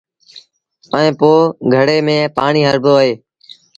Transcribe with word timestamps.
ائيٚݩ 0.95 1.15
پو 1.19 1.31
گھڙي 1.73 1.97
ميݩ 2.05 2.31
پآڻيٚ 2.35 2.67
هڻبو 2.69 2.93
اهي۔ 2.99 3.11